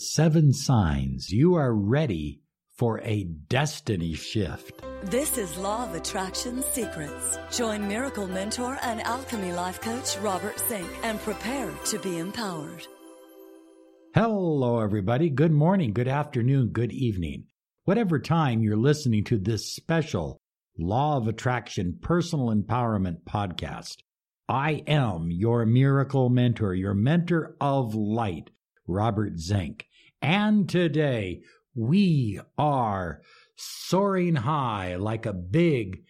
seven 0.00 0.52
signs 0.52 1.30
you 1.30 1.54
are 1.54 1.74
ready 1.74 2.40
for 2.76 3.00
a 3.02 3.24
destiny 3.24 4.14
shift. 4.14 4.82
This 5.02 5.36
is 5.36 5.58
Law 5.58 5.86
of 5.86 5.94
Attraction 5.94 6.62
Secrets. 6.72 7.38
Join 7.54 7.86
Miracle 7.86 8.26
Mentor 8.26 8.78
and 8.82 9.02
Alchemy 9.02 9.52
Life 9.52 9.82
Coach 9.82 10.16
Robert 10.18 10.58
Zink 10.68 10.88
and 11.02 11.20
prepare 11.20 11.70
to 11.86 11.98
be 11.98 12.16
empowered. 12.18 12.86
Hello, 14.14 14.80
everybody. 14.80 15.28
Good 15.28 15.52
morning, 15.52 15.92
good 15.92 16.08
afternoon, 16.08 16.68
good 16.68 16.92
evening. 16.92 17.44
Whatever 17.84 18.18
time 18.18 18.62
you're 18.62 18.78
listening 18.78 19.24
to 19.24 19.36
this 19.36 19.74
special 19.74 20.40
Law 20.78 21.18
of 21.18 21.28
Attraction 21.28 21.98
Personal 22.00 22.48
Empowerment 22.48 23.24
podcast, 23.28 23.96
I 24.48 24.82
am 24.86 25.30
your 25.30 25.66
miracle 25.66 26.30
mentor, 26.30 26.72
your 26.72 26.94
mentor 26.94 27.56
of 27.60 27.94
light, 27.94 28.50
Robert 28.86 29.38
Zink. 29.38 29.86
And 30.22 30.68
today 30.68 31.40
we 31.74 32.40
are 32.58 33.22
soaring 33.56 34.36
high 34.36 34.96
like 34.96 35.24
a 35.24 35.32
big, 35.32 36.04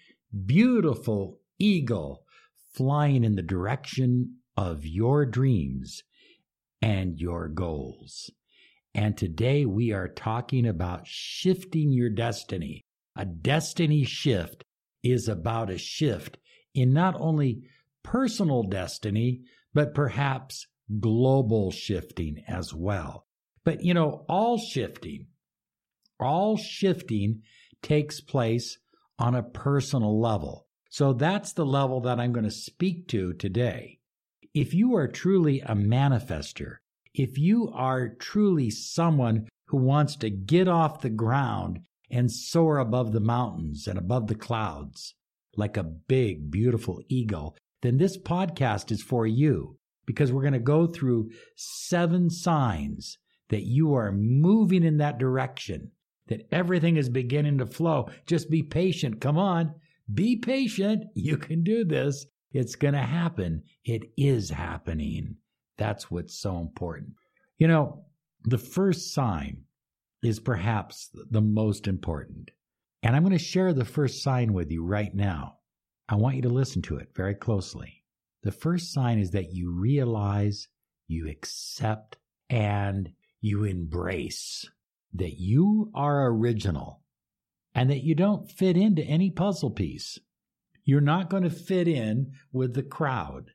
beautiful 0.47 1.39
eagle 1.59 2.25
flying 2.75 3.25
in 3.25 3.37
the 3.37 3.43
direction 3.43 4.39
of 4.57 4.84
your 4.84 5.27
dreams 5.27 6.03
and 6.83 7.20
your 7.20 7.48
goals. 7.48 8.31
And 8.95 9.17
today 9.17 9.65
we 9.65 9.93
are 9.93 10.09
talking 10.09 10.67
about 10.67 11.06
shifting 11.06 11.92
your 11.92 12.11
destiny. 12.11 12.83
A 13.17 13.25
destiny 13.25 14.05
shift 14.05 14.65
is 15.03 15.29
about 15.29 15.70
a 15.70 15.79
shift 15.79 16.39
in 16.75 16.92
not 16.92 17.15
only 17.19 17.62
personal 18.03 18.65
destiny, 18.65 19.42
but 19.73 19.95
perhaps 19.95 20.67
global 20.98 21.70
shifting 21.70 22.42
as 22.48 22.75
well. 22.75 23.27
But 23.64 23.82
you 23.82 23.95
know, 23.95 24.24
all 24.28 24.59
shifting, 24.59 25.27
all 26.19 26.56
shifting 26.56 27.42
takes 27.83 28.20
place 28.20 28.78
on 29.19 29.34
a 29.34 29.42
personal 29.42 30.20
level. 30.20 30.67
So 30.91 31.12
that's 31.12 31.52
the 31.52 31.67
level 31.67 32.00
that 32.02 32.19
I'm 32.19 32.33
going 32.33 32.44
to 32.44 32.50
speak 32.50 33.06
to 33.08 33.33
today. 33.34 33.98
If 34.55 34.75
you 34.75 34.97
are 34.97 35.06
truly 35.06 35.61
a 35.61 35.75
manifester, 35.75 36.77
if 37.14 37.39
you 37.39 37.70
are 37.72 38.08
truly 38.08 38.70
someone 38.70 39.48
who 39.67 39.77
wants 39.77 40.17
to 40.17 40.30
get 40.30 40.67
off 40.67 41.00
the 41.00 41.11
ground 41.11 41.80
and 42.11 42.33
soar 42.33 42.78
above 42.78 43.12
the 43.12 43.20
mountains 43.20 43.86
and 43.86 43.98
above 43.98 44.27
the 44.27 44.34
clouds 44.34 45.14
like 45.56 45.77
a 45.77 45.84
big, 45.84 46.50
beautiful 46.50 47.00
eagle, 47.08 47.56
then 47.83 47.98
this 47.98 48.19
podcast 48.19 48.91
is 48.91 49.02
for 49.02 49.27
you 49.27 49.78
because 50.06 50.33
we're 50.33 50.42
going 50.42 50.52
to 50.52 50.58
go 50.58 50.86
through 50.86 51.30
seven 51.55 52.30
signs 52.30 53.19
that 53.51 53.62
you 53.62 53.95
are 53.95 54.12
moving 54.12 54.83
in 54.83 54.97
that 54.98 55.19
direction, 55.19 55.91
that 56.29 56.48
everything 56.51 56.97
is 56.97 57.09
beginning 57.09 57.59
to 57.59 57.67
flow. 57.67 58.09
Just 58.27 58.51
be 58.51 58.62
patient. 58.62 59.20
Come 59.20 59.39
on. 59.39 59.75
Be 60.12 60.37
patient. 60.37 61.05
You 61.15 61.37
can 61.37 61.62
do 61.62 61.84
this. 61.84 62.27
It's 62.53 62.75
going 62.75 62.95
to 62.95 63.01
happen. 63.01 63.62
It 63.84 64.03
is 64.17 64.51
happening. 64.51 65.37
That's 65.77 66.11
what's 66.11 66.34
so 66.34 66.59
important. 66.59 67.11
You 67.59 67.69
know, 67.69 68.05
the 68.45 68.59
first 68.59 69.12
sign 69.12 69.64
is 70.23 70.41
perhaps 70.41 71.11
the 71.31 71.41
most 71.41 71.87
important. 71.87 72.51
And 73.03 73.14
I'm 73.14 73.23
going 73.23 73.37
to 73.37 73.45
share 73.45 73.73
the 73.73 73.85
first 73.85 74.23
sign 74.23 74.53
with 74.53 74.70
you 74.70 74.85
right 74.85 75.14
now. 75.14 75.59
I 76.09 76.17
want 76.17 76.37
you 76.37 76.42
to 76.42 76.48
listen 76.48 76.83
to 76.83 76.97
it 76.97 77.09
very 77.14 77.35
closely. 77.35 78.05
The 78.42 78.53
first 78.53 78.92
sign 78.92 79.19
is 79.19 79.31
that 79.31 79.53
you 79.53 79.70
realize, 79.70 80.69
you 81.09 81.29
accept, 81.29 82.17
and 82.48 83.12
you 83.41 83.64
embrace 83.64 84.66
that 85.12 85.38
you 85.38 85.91
are 85.94 86.30
original 86.30 87.02
and 87.74 87.91
that 87.91 88.05
you 88.05 88.14
don't 88.14 88.50
fit 88.50 88.77
into 88.77 89.02
any 89.02 89.30
puzzle 89.30 89.70
piece. 89.70 90.19
You're 90.84 91.00
not 91.00 91.30
going 91.30 91.42
to 91.44 91.50
fit 91.50 91.89
in 91.89 92.33
with 92.52 92.74
the 92.74 92.83
crowd. 92.83 93.52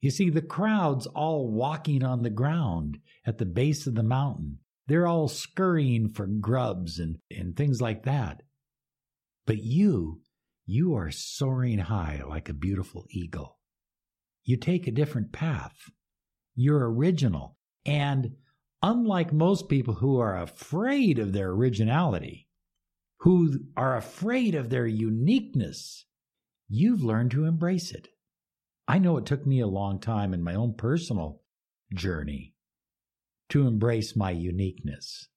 You 0.00 0.10
see, 0.10 0.30
the 0.30 0.42
crowd's 0.42 1.06
all 1.06 1.50
walking 1.50 2.04
on 2.04 2.22
the 2.22 2.30
ground 2.30 2.98
at 3.26 3.38
the 3.38 3.46
base 3.46 3.86
of 3.86 3.94
the 3.94 4.02
mountain. 4.02 4.58
They're 4.86 5.06
all 5.06 5.28
scurrying 5.28 6.08
for 6.08 6.26
grubs 6.26 6.98
and, 6.98 7.18
and 7.30 7.56
things 7.56 7.80
like 7.80 8.04
that. 8.04 8.42
But 9.46 9.58
you, 9.58 10.20
you 10.66 10.94
are 10.94 11.10
soaring 11.10 11.78
high 11.78 12.22
like 12.26 12.48
a 12.48 12.54
beautiful 12.54 13.06
eagle. 13.10 13.58
You 14.44 14.56
take 14.56 14.86
a 14.86 14.92
different 14.92 15.32
path. 15.32 15.74
You're 16.54 16.90
original. 16.90 17.56
And 17.84 18.32
unlike 18.82 19.32
most 19.32 19.68
people 19.68 19.94
who 19.94 20.18
are 20.18 20.38
afraid 20.38 21.18
of 21.18 21.32
their 21.32 21.50
originality, 21.50 22.48
who 23.20 23.58
are 23.76 23.96
afraid 23.96 24.54
of 24.54 24.70
their 24.70 24.86
uniqueness, 24.86 26.06
you've 26.68 27.02
learned 27.02 27.30
to 27.32 27.44
embrace 27.44 27.90
it. 27.90 28.08
I 28.86 28.98
know 28.98 29.16
it 29.16 29.26
took 29.26 29.46
me 29.46 29.60
a 29.60 29.66
long 29.66 30.00
time 30.00 30.32
in 30.32 30.42
my 30.42 30.54
own 30.54 30.74
personal 30.74 31.42
journey 31.92 32.54
to 33.48 33.66
embrace 33.66 34.14
my 34.14 34.30
uniqueness. 34.30 35.28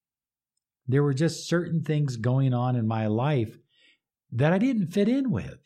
There 0.87 1.03
were 1.03 1.13
just 1.13 1.47
certain 1.47 1.83
things 1.83 2.17
going 2.17 2.53
on 2.53 2.75
in 2.75 2.87
my 2.87 3.07
life 3.07 3.57
that 4.31 4.53
I 4.53 4.57
didn't 4.57 4.93
fit 4.93 5.07
in 5.07 5.31
with. 5.31 5.59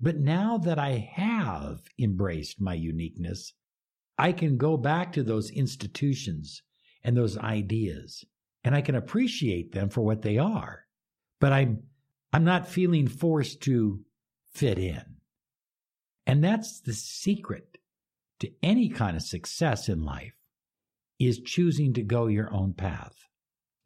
But 0.00 0.18
now 0.18 0.58
that 0.58 0.78
I 0.78 1.10
have 1.14 1.80
embraced 1.98 2.60
my 2.60 2.74
uniqueness, 2.74 3.54
I 4.16 4.32
can 4.32 4.56
go 4.56 4.76
back 4.76 5.12
to 5.12 5.22
those 5.22 5.50
institutions 5.50 6.62
and 7.04 7.16
those 7.16 7.38
ideas 7.38 8.24
and 8.64 8.74
I 8.74 8.82
can 8.82 8.94
appreciate 8.94 9.72
them 9.72 9.88
for 9.88 10.02
what 10.02 10.22
they 10.22 10.38
are. 10.38 10.84
But 11.40 11.52
I'm 11.52 11.84
I'm 12.32 12.44
not 12.44 12.68
feeling 12.68 13.08
forced 13.08 13.62
to 13.62 14.04
fit 14.52 14.78
in. 14.78 15.16
And 16.26 16.44
that's 16.44 16.80
the 16.80 16.92
secret 16.92 17.78
to 18.40 18.50
any 18.62 18.90
kind 18.90 19.16
of 19.16 19.22
success 19.22 19.88
in 19.88 20.04
life 20.04 20.34
is 21.18 21.40
choosing 21.40 21.94
to 21.94 22.02
go 22.02 22.26
your 22.26 22.52
own 22.52 22.74
path, 22.74 23.16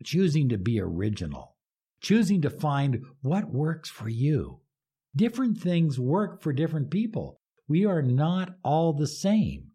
choosing 0.02 0.48
to 0.48 0.58
be 0.58 0.80
original, 0.80 1.54
choosing 2.00 2.42
to 2.42 2.50
find 2.50 3.04
what 3.20 3.52
works 3.52 3.88
for 3.88 4.08
you. 4.08 4.60
Different 5.14 5.58
things 5.58 6.00
work 6.00 6.42
for 6.42 6.52
different 6.52 6.90
people. 6.90 7.40
We 7.68 7.86
are 7.86 8.02
not 8.02 8.56
all 8.64 8.92
the 8.92 9.06
same. 9.06 9.68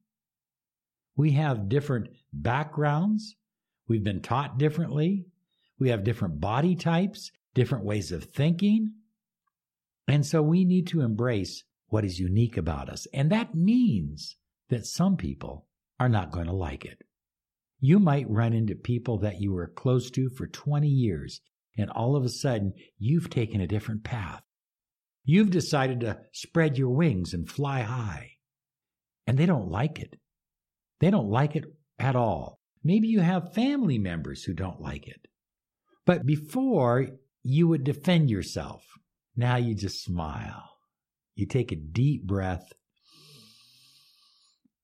We 1.15 1.31
have 1.31 1.69
different 1.69 2.09
backgrounds. 2.41 3.35
We've 3.87 4.03
been 4.03 4.21
taught 4.21 4.57
differently. 4.57 5.25
We 5.79 5.89
have 5.89 6.03
different 6.03 6.39
body 6.39 6.75
types, 6.75 7.31
different 7.53 7.85
ways 7.85 8.11
of 8.11 8.23
thinking. 8.23 8.93
And 10.07 10.25
so 10.25 10.41
we 10.41 10.65
need 10.65 10.87
to 10.87 11.01
embrace 11.01 11.63
what 11.87 12.05
is 12.05 12.19
unique 12.19 12.57
about 12.57 12.89
us. 12.89 13.07
And 13.13 13.31
that 13.31 13.55
means 13.55 14.35
that 14.69 14.85
some 14.85 15.17
people 15.17 15.67
are 15.99 16.09
not 16.09 16.31
going 16.31 16.47
to 16.47 16.53
like 16.53 16.85
it. 16.85 17.01
You 17.79 17.99
might 17.99 18.29
run 18.29 18.53
into 18.53 18.75
people 18.75 19.19
that 19.19 19.39
you 19.39 19.53
were 19.53 19.67
close 19.67 20.09
to 20.11 20.29
for 20.29 20.47
20 20.47 20.87
years, 20.87 21.41
and 21.77 21.91
all 21.91 22.15
of 22.15 22.25
a 22.25 22.29
sudden 22.29 22.73
you've 22.97 23.29
taken 23.29 23.61
a 23.61 23.67
different 23.67 24.03
path. 24.03 24.41
You've 25.23 25.51
decided 25.51 25.99
to 26.01 26.19
spread 26.31 26.77
your 26.77 26.89
wings 26.89 27.33
and 27.33 27.49
fly 27.49 27.81
high. 27.81 28.31
And 29.27 29.37
they 29.37 29.45
don't 29.45 29.69
like 29.69 29.99
it. 29.99 30.15
They 30.99 31.11
don't 31.11 31.29
like 31.29 31.55
it 31.55 31.65
at 31.99 32.15
all. 32.15 32.59
Maybe 32.83 33.07
you 33.07 33.19
have 33.19 33.53
family 33.53 33.97
members 33.97 34.43
who 34.43 34.53
don't 34.53 34.81
like 34.81 35.07
it. 35.07 35.27
But 36.05 36.25
before 36.25 37.07
you 37.43 37.67
would 37.67 37.83
defend 37.83 38.29
yourself, 38.29 38.83
now 39.35 39.57
you 39.57 39.75
just 39.75 40.03
smile 40.03 40.77
you 41.37 41.45
take 41.45 41.71
a 41.71 41.75
deep 41.75 42.23
breath 42.23 42.73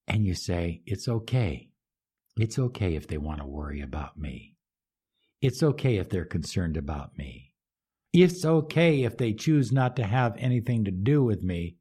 and 0.07 0.23
you 0.23 0.35
say, 0.35 0.81
It's 0.85 1.07
okay. 1.07 1.69
It's 2.37 2.59
okay 2.59 2.95
if 2.95 3.07
they 3.07 3.17
want 3.17 3.39
to 3.39 3.47
worry 3.47 3.81
about 3.81 4.17
me. 4.17 4.55
It's 5.41 5.63
okay 5.63 5.97
if 5.97 6.09
they're 6.09 6.25
concerned 6.25 6.77
about 6.77 7.17
me. 7.17 7.53
It's 8.13 8.45
okay 8.45 9.03
if 9.03 9.17
they 9.17 9.33
choose 9.33 9.71
not 9.71 9.95
to 9.95 10.03
have 10.03 10.35
anything 10.37 10.85
to 10.85 10.91
do 10.91 11.23
with 11.23 11.41
me 11.41 11.77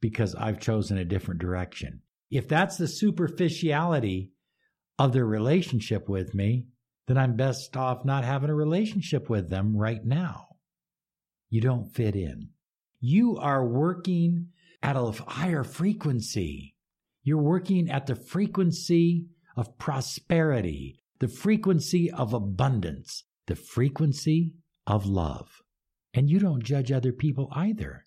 because 0.00 0.34
I've 0.34 0.60
chosen 0.60 0.96
a 0.96 1.04
different 1.04 1.40
direction. 1.40 2.00
If 2.30 2.48
that's 2.48 2.78
the 2.78 2.88
superficiality 2.88 4.32
of 5.00 5.14
their 5.14 5.24
relationship 5.24 6.10
with 6.10 6.34
me, 6.34 6.66
then 7.08 7.16
I'm 7.16 7.34
best 7.34 7.74
off 7.74 8.04
not 8.04 8.22
having 8.22 8.50
a 8.50 8.54
relationship 8.54 9.30
with 9.30 9.48
them 9.48 9.74
right 9.74 10.04
now. 10.04 10.48
You 11.48 11.62
don't 11.62 11.88
fit 11.88 12.14
in. 12.14 12.50
You 13.00 13.38
are 13.38 13.66
working 13.66 14.48
at 14.82 14.96
a 14.96 15.10
higher 15.26 15.64
frequency. 15.64 16.76
You're 17.22 17.40
working 17.40 17.88
at 17.90 18.06
the 18.06 18.14
frequency 18.14 19.24
of 19.56 19.78
prosperity, 19.78 21.00
the 21.18 21.28
frequency 21.28 22.10
of 22.10 22.34
abundance, 22.34 23.24
the 23.46 23.56
frequency 23.56 24.52
of 24.86 25.06
love. 25.06 25.62
And 26.12 26.28
you 26.28 26.38
don't 26.38 26.62
judge 26.62 26.92
other 26.92 27.12
people 27.12 27.48
either 27.52 28.04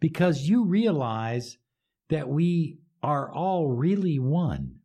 because 0.00 0.48
you 0.48 0.64
realize 0.64 1.58
that 2.08 2.28
we 2.28 2.78
are 3.02 3.30
all 3.30 3.68
really 3.68 4.18
one. 4.18 4.76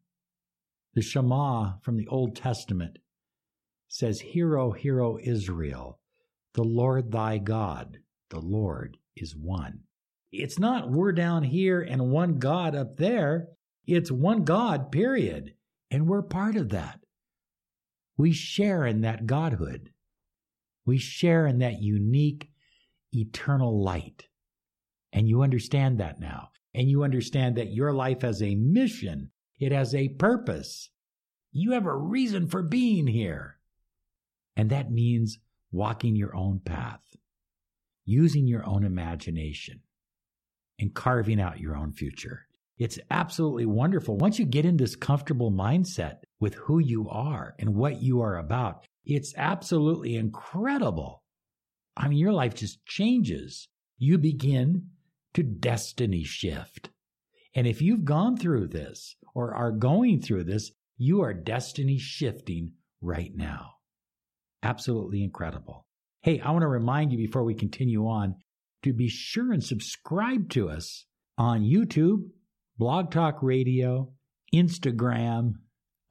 The 0.99 1.05
Shema 1.05 1.77
from 1.81 1.95
the 1.95 2.09
Old 2.09 2.35
Testament 2.35 2.99
says, 3.87 4.19
Hear, 4.19 4.57
O, 4.57 4.73
hear, 4.73 4.99
O 4.99 5.17
Israel, 5.17 5.97
the 6.55 6.65
Lord 6.65 7.09
thy 7.09 7.37
God, 7.37 7.99
the 8.31 8.41
Lord 8.41 8.97
is 9.15 9.33
one. 9.33 9.83
It's 10.33 10.59
not 10.59 10.91
we're 10.91 11.13
down 11.13 11.43
here 11.43 11.79
and 11.79 12.11
one 12.11 12.37
God 12.37 12.75
up 12.75 12.97
there. 12.97 13.47
It's 13.87 14.11
one 14.11 14.43
God, 14.43 14.91
period. 14.91 15.53
And 15.89 16.05
we're 16.05 16.21
part 16.21 16.57
of 16.57 16.67
that. 16.71 16.99
We 18.17 18.33
share 18.33 18.85
in 18.85 18.99
that 18.99 19.25
Godhood. 19.25 19.91
We 20.85 20.97
share 20.97 21.47
in 21.47 21.59
that 21.59 21.81
unique, 21.81 22.49
eternal 23.13 23.81
light. 23.81 24.27
And 25.13 25.29
you 25.29 25.43
understand 25.43 26.01
that 26.01 26.19
now. 26.19 26.49
And 26.73 26.89
you 26.89 27.05
understand 27.05 27.55
that 27.55 27.71
your 27.71 27.93
life 27.93 28.23
has 28.23 28.41
a 28.41 28.55
mission, 28.55 29.31
it 29.59 29.71
has 29.71 29.93
a 29.93 30.09
purpose. 30.09 30.89
You 31.51 31.71
have 31.73 31.85
a 31.85 31.95
reason 31.95 32.47
for 32.47 32.61
being 32.61 33.07
here. 33.07 33.57
And 34.55 34.69
that 34.69 34.91
means 34.91 35.39
walking 35.71 36.15
your 36.15 36.35
own 36.35 36.59
path, 36.59 37.01
using 38.05 38.47
your 38.47 38.65
own 38.65 38.83
imagination, 38.83 39.81
and 40.79 40.93
carving 40.93 41.39
out 41.39 41.59
your 41.59 41.75
own 41.75 41.91
future. 41.91 42.47
It's 42.77 42.99
absolutely 43.11 43.65
wonderful. 43.65 44.17
Once 44.17 44.39
you 44.39 44.45
get 44.45 44.65
in 44.65 44.77
this 44.77 44.95
comfortable 44.95 45.51
mindset 45.51 46.19
with 46.39 46.55
who 46.55 46.79
you 46.79 47.09
are 47.09 47.53
and 47.59 47.75
what 47.75 48.01
you 48.01 48.21
are 48.21 48.37
about, 48.37 48.85
it's 49.05 49.33
absolutely 49.35 50.15
incredible. 50.15 51.23
I 51.97 52.07
mean, 52.07 52.19
your 52.19 52.31
life 52.31 52.55
just 52.55 52.85
changes. 52.85 53.67
You 53.97 54.17
begin 54.17 54.87
to 55.33 55.43
destiny 55.43 56.23
shift. 56.23 56.89
And 57.53 57.67
if 57.67 57.81
you've 57.81 58.05
gone 58.05 58.37
through 58.37 58.67
this 58.67 59.15
or 59.33 59.53
are 59.53 59.71
going 59.71 60.21
through 60.21 60.43
this, 60.43 60.71
you 60.97 61.21
are 61.21 61.33
destiny 61.33 61.97
shifting 61.97 62.73
right 63.01 63.31
now. 63.35 63.71
Absolutely 64.63 65.23
incredible. 65.23 65.85
Hey, 66.21 66.41
I 66.41 66.51
want 66.51 66.63
to 66.63 66.67
remind 66.67 67.11
you 67.11 67.17
before 67.17 67.43
we 67.43 67.53
continue 67.53 68.05
on 68.07 68.35
to 68.83 68.93
be 68.93 69.07
sure 69.07 69.53
and 69.53 69.63
subscribe 69.63 70.49
to 70.49 70.69
us 70.69 71.05
on 71.37 71.61
YouTube, 71.61 72.23
Blog 72.77 73.11
Talk 73.11 73.41
Radio, 73.41 74.11
Instagram, 74.53 75.53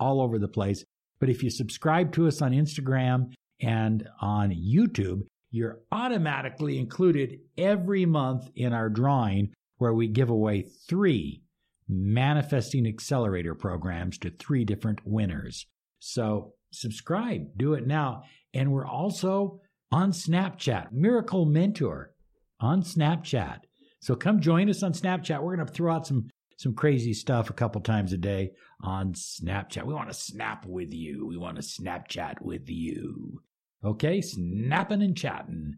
all 0.00 0.20
over 0.20 0.38
the 0.38 0.48
place. 0.48 0.84
But 1.20 1.28
if 1.28 1.42
you 1.42 1.50
subscribe 1.50 2.12
to 2.12 2.26
us 2.26 2.40
on 2.40 2.52
Instagram 2.52 3.32
and 3.60 4.08
on 4.20 4.50
YouTube, 4.50 5.22
you're 5.50 5.80
automatically 5.90 6.78
included 6.78 7.40
every 7.56 8.06
month 8.06 8.48
in 8.54 8.72
our 8.72 8.88
drawing 8.88 9.52
where 9.78 9.94
we 9.94 10.08
give 10.08 10.30
away 10.30 10.62
three 10.88 11.42
manifesting 11.88 12.86
accelerator 12.86 13.54
programs 13.54 14.18
to 14.18 14.30
three 14.30 14.64
different 14.64 15.00
winners. 15.04 15.66
So 15.98 16.52
subscribe, 16.70 17.56
do 17.56 17.74
it 17.74 17.86
now. 17.86 18.24
And 18.54 18.72
we're 18.72 18.86
also 18.86 19.60
on 19.90 20.12
Snapchat, 20.12 20.92
Miracle 20.92 21.46
Mentor 21.46 22.12
on 22.60 22.82
Snapchat. 22.82 23.60
So 24.00 24.14
come 24.14 24.40
join 24.40 24.68
us 24.68 24.82
on 24.82 24.92
Snapchat. 24.92 25.42
We're 25.42 25.56
going 25.56 25.66
to 25.66 25.72
throw 25.72 25.94
out 25.94 26.06
some 26.06 26.28
some 26.56 26.74
crazy 26.74 27.12
stuff 27.12 27.50
a 27.50 27.52
couple 27.52 27.80
times 27.80 28.12
a 28.12 28.16
day 28.16 28.50
on 28.82 29.12
Snapchat. 29.12 29.86
We 29.86 29.94
want 29.94 30.08
to 30.08 30.14
snap 30.14 30.66
with 30.66 30.92
you. 30.92 31.24
We 31.24 31.36
want 31.36 31.54
to 31.56 31.62
Snapchat 31.62 32.42
with 32.42 32.68
you. 32.68 33.40
Okay, 33.84 34.20
snapping 34.20 35.02
and 35.02 35.16
chatting. 35.16 35.76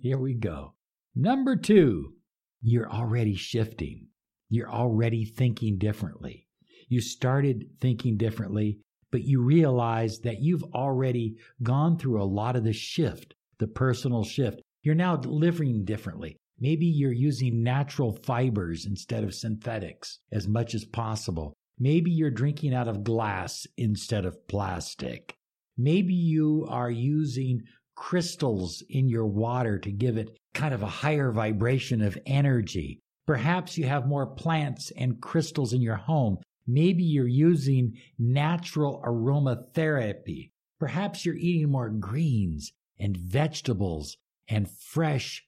Here 0.00 0.16
we 0.16 0.32
go. 0.32 0.74
Number 1.14 1.56
two, 1.56 2.14
you're 2.60 2.90
already 2.90 3.34
shifting. 3.34 4.08
You're 4.48 4.70
already 4.70 5.24
thinking 5.24 5.78
differently. 5.78 6.46
You 6.88 7.00
started 7.00 7.66
thinking 7.80 8.16
differently, 8.16 8.80
but 9.10 9.22
you 9.22 9.42
realize 9.42 10.20
that 10.20 10.40
you've 10.40 10.64
already 10.74 11.36
gone 11.62 11.98
through 11.98 12.22
a 12.22 12.24
lot 12.24 12.56
of 12.56 12.64
the 12.64 12.72
shift, 12.72 13.34
the 13.58 13.66
personal 13.66 14.24
shift. 14.24 14.60
You're 14.82 14.94
now 14.94 15.16
living 15.16 15.84
differently. 15.84 16.36
Maybe 16.60 16.86
you're 16.86 17.12
using 17.12 17.62
natural 17.62 18.12
fibers 18.24 18.86
instead 18.86 19.22
of 19.22 19.34
synthetics 19.34 20.18
as 20.32 20.48
much 20.48 20.74
as 20.74 20.84
possible. 20.84 21.54
Maybe 21.78 22.10
you're 22.10 22.30
drinking 22.30 22.74
out 22.74 22.88
of 22.88 23.04
glass 23.04 23.66
instead 23.76 24.24
of 24.24 24.48
plastic. 24.48 25.36
Maybe 25.76 26.14
you 26.14 26.66
are 26.68 26.90
using 26.90 27.62
crystals 27.98 28.80
in 28.88 29.08
your 29.08 29.26
water 29.26 29.76
to 29.76 29.90
give 29.90 30.16
it 30.16 30.38
kind 30.54 30.72
of 30.72 30.84
a 30.84 30.86
higher 30.86 31.32
vibration 31.32 32.00
of 32.00 32.16
energy. 32.26 33.00
Perhaps 33.26 33.76
you 33.76 33.86
have 33.86 34.06
more 34.06 34.24
plants 34.24 34.92
and 34.96 35.20
crystals 35.20 35.72
in 35.72 35.82
your 35.82 35.96
home. 35.96 36.38
Maybe 36.64 37.02
you're 37.02 37.26
using 37.26 37.98
natural 38.16 39.02
aromatherapy. 39.04 40.52
Perhaps 40.78 41.26
you're 41.26 41.34
eating 41.34 41.72
more 41.72 41.90
greens 41.90 42.70
and 43.00 43.16
vegetables 43.16 44.16
and 44.46 44.70
fresh 44.70 45.44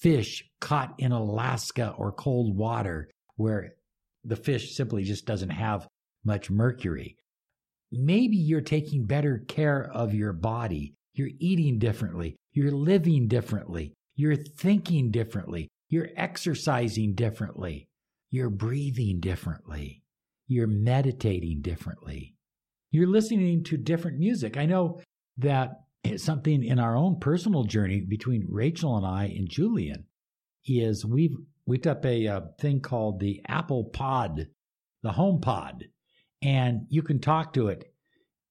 fish 0.00 0.44
caught 0.60 0.94
in 0.98 1.12
Alaska 1.12 1.94
or 1.98 2.10
cold 2.10 2.56
water 2.56 3.10
where 3.36 3.74
the 4.24 4.36
fish 4.36 4.74
simply 4.74 5.04
just 5.04 5.26
doesn't 5.26 5.50
have 5.50 5.86
much 6.24 6.50
mercury. 6.50 7.16
Maybe 7.92 8.38
you're 8.38 8.62
taking 8.62 9.04
better 9.04 9.44
care 9.46 9.84
of 9.92 10.14
your 10.14 10.32
body. 10.32 10.94
You're 11.14 11.30
eating 11.38 11.78
differently. 11.78 12.36
You're 12.52 12.72
living 12.72 13.28
differently. 13.28 13.92
You're 14.14 14.36
thinking 14.36 15.10
differently. 15.10 15.68
You're 15.88 16.08
exercising 16.16 17.14
differently. 17.14 17.86
You're 18.30 18.50
breathing 18.50 19.20
differently. 19.20 20.02
You're 20.46 20.66
meditating 20.66 21.60
differently. 21.62 22.34
You're 22.90 23.08
listening 23.08 23.64
to 23.64 23.76
different 23.76 24.18
music. 24.18 24.56
I 24.56 24.66
know 24.66 25.00
that 25.38 25.82
something 26.16 26.64
in 26.64 26.78
our 26.78 26.96
own 26.96 27.18
personal 27.20 27.64
journey 27.64 28.00
between 28.00 28.46
Rachel 28.48 28.96
and 28.96 29.06
I 29.06 29.24
and 29.24 29.48
Julian 29.48 30.04
is 30.66 31.04
we've 31.04 31.36
we've 31.66 31.86
up 31.86 32.04
a, 32.04 32.26
a 32.26 32.36
uh, 32.36 32.40
thing 32.60 32.80
called 32.80 33.20
the 33.20 33.40
Apple 33.46 33.84
Pod, 33.84 34.48
the 35.02 35.12
Home 35.12 35.40
Pod, 35.40 35.84
and 36.42 36.86
you 36.88 37.02
can 37.02 37.20
talk 37.20 37.52
to 37.54 37.68
it. 37.68 37.84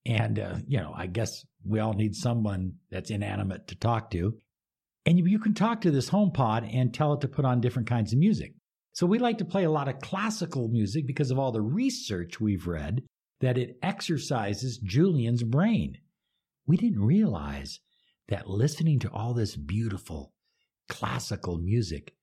And 0.05 0.39
uh, 0.39 0.55
you 0.67 0.79
know, 0.79 0.93
I 0.95 1.07
guess 1.07 1.45
we 1.65 1.79
all 1.79 1.93
need 1.93 2.15
someone 2.15 2.73
that's 2.89 3.11
inanimate 3.11 3.67
to 3.67 3.75
talk 3.75 4.11
to, 4.11 4.37
and 5.05 5.17
you, 5.17 5.39
can 5.39 5.53
talk 5.53 5.81
to 5.81 5.91
this 5.91 6.09
Home 6.09 6.31
Pod 6.31 6.63
and 6.71 6.93
tell 6.93 7.13
it 7.13 7.21
to 7.21 7.27
put 7.27 7.45
on 7.45 7.59
different 7.59 7.89
kinds 7.89 8.13
of 8.13 8.19
music. 8.19 8.53
So 8.93 9.07
we 9.07 9.19
like 9.19 9.39
to 9.39 9.45
play 9.45 9.63
a 9.63 9.71
lot 9.71 9.87
of 9.87 9.99
classical 9.99 10.67
music 10.67 11.07
because 11.07 11.31
of 11.31 11.39
all 11.39 11.51
the 11.51 11.61
research 11.61 12.39
we've 12.39 12.67
read 12.67 13.03
that 13.39 13.57
it 13.57 13.77
exercises 13.81 14.77
Julian's 14.77 15.43
brain. 15.43 15.97
We 16.67 16.77
didn't 16.77 17.03
realize 17.03 17.79
that 18.27 18.49
listening 18.49 18.99
to 18.99 19.11
all 19.11 19.33
this 19.33 19.55
beautiful 19.55 20.33
classical 20.87 21.57
music 21.57 22.13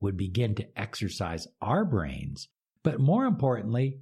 would 0.00 0.16
begin 0.16 0.54
to 0.56 0.78
exercise 0.78 1.46
our 1.60 1.84
brains. 1.84 2.48
But 2.82 2.98
more 2.98 3.24
importantly, 3.24 4.00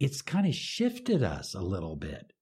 it's 0.00 0.22
kind 0.22 0.46
of 0.46 0.54
shifted 0.54 1.22
us 1.22 1.54
a 1.54 1.60
little 1.60 1.96
bit. 1.96 2.32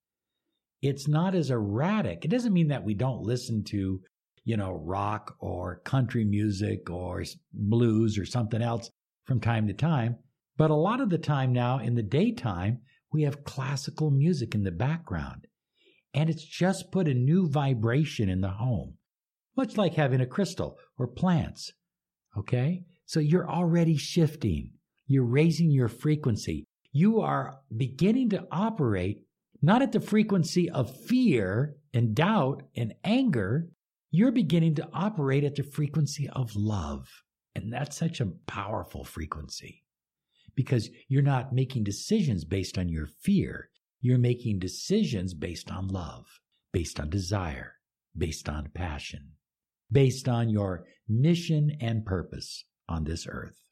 It's 0.86 1.08
not 1.08 1.34
as 1.34 1.50
erratic. 1.50 2.24
It 2.24 2.28
doesn't 2.28 2.52
mean 2.52 2.68
that 2.68 2.84
we 2.84 2.94
don't 2.94 3.22
listen 3.22 3.64
to, 3.64 4.00
you 4.44 4.56
know, 4.56 4.72
rock 4.72 5.34
or 5.40 5.80
country 5.84 6.24
music 6.24 6.88
or 6.88 7.24
blues 7.52 8.16
or 8.16 8.24
something 8.24 8.62
else 8.62 8.88
from 9.24 9.40
time 9.40 9.66
to 9.66 9.74
time. 9.74 10.16
But 10.56 10.70
a 10.70 10.76
lot 10.76 11.00
of 11.00 11.10
the 11.10 11.18
time 11.18 11.52
now 11.52 11.80
in 11.80 11.96
the 11.96 12.04
daytime, 12.04 12.82
we 13.12 13.22
have 13.22 13.42
classical 13.42 14.12
music 14.12 14.54
in 14.54 14.62
the 14.62 14.70
background 14.70 15.48
and 16.14 16.30
it's 16.30 16.44
just 16.44 16.92
put 16.92 17.08
a 17.08 17.14
new 17.14 17.48
vibration 17.48 18.28
in 18.28 18.40
the 18.40 18.50
home, 18.50 18.94
much 19.56 19.76
like 19.76 19.94
having 19.94 20.20
a 20.20 20.26
crystal 20.26 20.78
or 20.98 21.08
plants. 21.08 21.72
Okay? 22.38 22.84
So 23.06 23.18
you're 23.18 23.50
already 23.50 23.96
shifting. 23.96 24.70
You're 25.08 25.26
raising 25.26 25.72
your 25.72 25.88
frequency. 25.88 26.64
You 26.92 27.20
are 27.20 27.58
beginning 27.76 28.30
to 28.30 28.46
operate 28.52 29.25
not 29.62 29.82
at 29.82 29.92
the 29.92 30.00
frequency 30.00 30.70
of 30.70 30.94
fear 31.06 31.76
and 31.94 32.14
doubt 32.14 32.62
and 32.76 32.94
anger. 33.04 33.68
You're 34.10 34.32
beginning 34.32 34.76
to 34.76 34.88
operate 34.92 35.44
at 35.44 35.56
the 35.56 35.62
frequency 35.62 36.28
of 36.28 36.54
love. 36.56 37.08
And 37.54 37.72
that's 37.72 37.96
such 37.96 38.20
a 38.20 38.32
powerful 38.46 39.04
frequency 39.04 39.82
because 40.54 40.90
you're 41.08 41.22
not 41.22 41.52
making 41.52 41.84
decisions 41.84 42.44
based 42.44 42.78
on 42.78 42.88
your 42.88 43.06
fear. 43.22 43.70
You're 44.00 44.18
making 44.18 44.58
decisions 44.58 45.34
based 45.34 45.70
on 45.70 45.88
love, 45.88 46.26
based 46.72 47.00
on 47.00 47.10
desire, 47.10 47.74
based 48.16 48.48
on 48.48 48.70
passion, 48.74 49.32
based 49.90 50.28
on 50.28 50.48
your 50.48 50.84
mission 51.08 51.76
and 51.80 52.04
purpose 52.04 52.64
on 52.88 53.04
this 53.04 53.26
earth. 53.28 53.65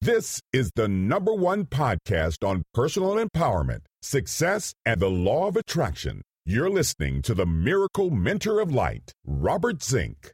This 0.00 0.40
is 0.52 0.70
the 0.76 0.86
number 0.86 1.34
one 1.34 1.64
podcast 1.64 2.46
on 2.48 2.62
personal 2.72 3.16
empowerment, 3.16 3.80
success, 4.00 4.72
and 4.86 5.00
the 5.00 5.10
law 5.10 5.48
of 5.48 5.56
attraction. 5.56 6.22
You're 6.46 6.70
listening 6.70 7.20
to 7.22 7.34
the 7.34 7.46
Miracle 7.46 8.08
Mentor 8.08 8.60
of 8.60 8.72
Light, 8.72 9.12
Robert 9.26 9.82
Zink. 9.82 10.32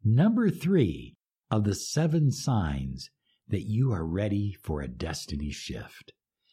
Number 0.04 0.52
three 0.52 1.16
of 1.50 1.64
the 1.64 1.74
seven 1.74 2.32
signs 2.32 3.10
that 3.48 3.64
you 3.64 3.92
are 3.92 4.06
ready 4.06 4.56
for 4.62 4.82
a 4.82 4.88
destiny 4.88 5.50
shift. 5.52 6.12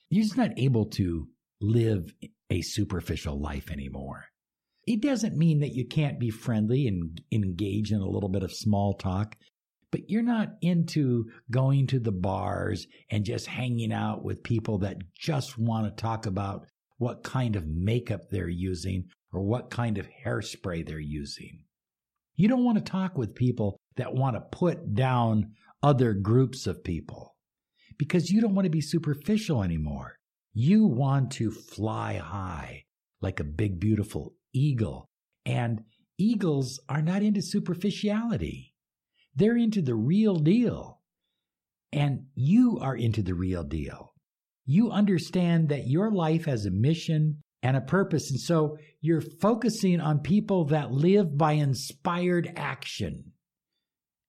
You're 0.09 0.23
just 0.23 0.39
not 0.39 0.53
able 0.57 0.87
to 0.87 1.29
live 1.61 2.15
a 2.49 2.63
superficial 2.63 3.39
life 3.39 3.71
anymore. 3.71 4.29
It 4.87 5.01
doesn't 5.01 5.37
mean 5.37 5.61
that 5.61 5.75
you 5.75 5.87
can't 5.87 6.21
be 6.21 6.31
friendly 6.31 6.87
and 6.87 7.21
engage 7.33 7.91
in 7.91 8.01
a 8.01 8.09
little 8.09 8.29
bit 8.29 8.43
of 8.43 8.53
small 8.53 8.95
talk, 8.95 9.37
but 9.91 10.11
you're 10.11 10.23
not 10.23 10.57
into 10.61 11.31
going 11.51 11.87
to 11.87 11.99
the 11.99 12.13
bars 12.13 12.87
and 13.11 13.25
just 13.25 13.47
hanging 13.47 13.93
out 13.93 14.23
with 14.25 14.43
people 14.43 14.79
that 14.79 14.99
just 15.19 15.59
want 15.59 15.87
to 15.87 16.03
talk 16.03 16.27
about 16.27 16.67
what 16.99 17.23
kind 17.23 17.57
of 17.57 17.67
makeup 17.67 18.21
they're 18.31 18.49
using 18.49 19.05
or 19.33 19.43
what 19.43 19.71
kind 19.71 19.99
of 19.99 20.09
hairspray 20.25 20.87
they're 20.87 20.99
using. 20.99 21.65
You 22.37 22.49
don't 22.49 22.65
want 22.65 22.79
to 22.79 22.85
talk 22.85 23.17
with 23.17 23.35
people 23.35 23.79
that 23.97 24.15
want 24.15 24.37
to 24.37 24.41
put 24.41 24.95
down 24.95 25.53
other 25.83 26.13
groups 26.13 26.67
of 26.67 26.85
people 26.85 27.37
because 27.99 28.31
you 28.31 28.41
don't 28.41 28.55
want 28.55 28.67
to 28.67 28.71
be 28.71 28.81
superficial 28.81 29.63
anymore. 29.63 30.19
You 30.53 30.87
want 30.87 31.31
to 31.33 31.51
fly 31.51 32.17
high 32.17 32.85
like 33.21 33.41
a 33.41 33.45
big, 33.45 33.81
beautiful 33.81 34.35
eagle. 34.55 35.09
And 35.45 35.83
eagles 36.19 36.81
are 36.89 37.03
not 37.03 37.23
into 37.23 37.43
superficiality. 37.43 38.73
They're 39.35 39.57
into 39.57 39.83
the 39.83 39.95
real 39.95 40.37
deal. 40.37 41.01
And 41.93 42.27
you 42.35 42.79
are 42.81 42.97
into 42.97 43.23
the 43.23 43.35
real 43.35 43.65
deal. 43.65 44.13
You 44.67 44.91
understand 44.91 45.69
that 45.69 45.87
your 45.87 46.11
life 46.11 46.47
has 46.47 46.65
a 46.65 46.71
mission 46.71 47.43
and 47.63 47.77
a 47.77 47.83
purpose. 47.83 48.31
And 48.31 48.41
so 48.41 48.79
you're 49.01 49.21
focusing 49.21 50.01
on 50.01 50.21
people 50.21 50.67
that 50.67 50.93
live 50.93 51.37
by 51.37 51.53
inspired 51.53 52.53
action, 52.57 53.33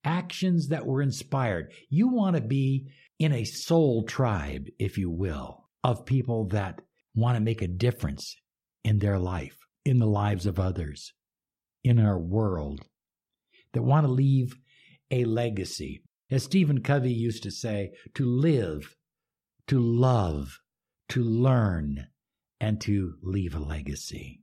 actions 0.04 0.68
that 0.68 0.86
were 0.86 1.02
inspired. 1.02 1.72
You 1.90 2.10
want 2.10 2.36
to 2.36 2.42
be 2.42 2.88
in 3.20 3.32
a 3.32 3.46
soul 3.46 4.04
tribe, 4.04 4.68
if 4.78 4.98
you 4.98 5.10
will, 5.10 5.70
of 5.84 6.06
people 6.06 6.48
that 6.50 6.82
want 7.16 7.38
to 7.38 7.44
make 7.44 7.62
a 7.62 7.68
difference 7.68 8.36
in 8.84 9.00
their 9.00 9.18
life 9.18 9.65
in 9.86 10.00
the 10.00 10.08
lives 10.08 10.46
of 10.46 10.60
others, 10.60 11.14
in 11.84 12.00
our 12.00 12.20
world, 12.20 12.82
that 13.74 13.84
want 13.84 14.06
to 14.06 14.12
leave 14.12 14.56
a 15.12 15.24
legacy. 15.26 16.02
As 16.32 16.44
Stephen 16.44 16.82
Covey 16.82 17.14
used 17.14 17.44
to 17.44 17.52
say, 17.52 17.92
to 18.16 18.26
live, 18.26 18.96
to 19.68 19.80
love, 19.80 20.60
to 21.10 21.24
learn, 21.24 22.08
and 22.60 22.82
to 22.82 23.14
leave 23.22 23.54
a 23.54 23.60
legacy. 23.60 24.42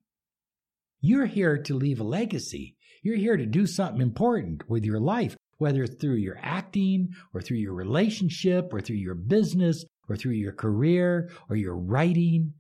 You're 1.00 1.26
here 1.26 1.58
to 1.58 1.74
leave 1.74 1.98
a 1.98 2.04
legacy. 2.04 2.76
You're 3.02 3.16
here 3.16 3.36
to 3.36 3.46
do 3.46 3.66
something 3.66 4.00
important 4.00 4.68
with 4.70 4.84
your 4.84 5.00
life, 5.00 5.36
whether 5.58 5.82
it's 5.82 5.96
through 5.96 6.16
your 6.16 6.38
acting 6.40 7.10
or 7.34 7.40
through 7.40 7.56
your 7.56 7.74
relationship 7.74 8.72
or 8.72 8.80
through 8.80 8.96
your 8.96 9.16
business 9.16 9.84
or 10.08 10.16
through 10.16 10.34
your 10.34 10.52
career 10.52 11.30
or 11.50 11.56
your 11.56 11.76
writing 11.76 12.54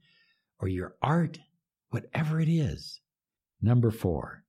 or 0.58 0.66
your 0.66 0.96
art 1.00 1.38
whatever 1.92 2.40
it 2.40 2.48
is. 2.48 3.00
Number 3.60 3.90
four, 3.90 4.44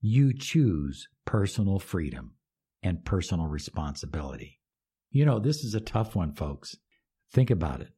you 0.00 0.32
choose 0.32 1.08
personal 1.24 1.78
freedom 1.78 2.34
and 2.82 3.04
personal 3.04 3.46
responsibility. 3.46 4.60
You 5.10 5.24
know, 5.24 5.38
this 5.38 5.64
is 5.64 5.74
a 5.74 5.80
tough 5.80 6.14
one, 6.14 6.34
folks. 6.34 6.76
Think 7.32 7.50
about 7.50 7.80
it. 7.80 7.90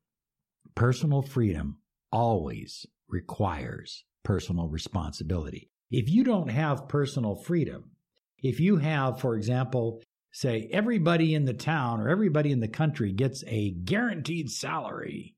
Personal 0.74 1.22
freedom 1.22 1.78
always 2.12 2.86
requires 3.08 4.04
personal 4.22 4.68
responsibility. 4.68 5.70
If 5.90 6.08
you 6.08 6.22
don't 6.22 6.50
have 6.50 6.88
personal 6.88 7.34
freedom, 7.34 7.90
if 8.38 8.60
you 8.60 8.76
have, 8.76 9.20
for 9.20 9.34
example, 9.34 10.02
say 10.32 10.68
everybody 10.72 11.34
in 11.34 11.44
the 11.44 11.54
town 11.54 12.00
or 12.00 12.08
everybody 12.08 12.52
in 12.52 12.60
the 12.60 12.68
country 12.68 13.12
gets 13.12 13.42
a 13.46 13.72
guaranteed 13.72 14.50
salary, 14.50 15.34